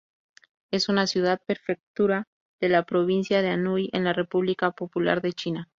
Es 0.71 0.89
una 0.89 1.05
ciudad-prefectura 1.05 2.27
de 2.59 2.69
la 2.69 2.87
provincia 2.87 3.43
de 3.43 3.49
Anhui, 3.49 3.91
en 3.93 4.03
la 4.03 4.13
República 4.13 4.71
Popular 4.71 5.21
de 5.21 5.33
China. 5.33 5.69